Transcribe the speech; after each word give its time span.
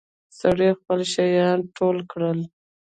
سړي 0.39 0.69
خپل 0.79 0.99
شيان 1.13 1.57
ټول 1.77 1.97
کړل. 2.11 2.39